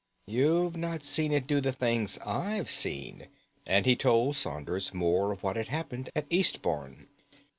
[0.25, 3.27] You've not seen it do the things I've seen,"
[3.67, 7.07] and he told Saunders more of what had happened at Eastbourne.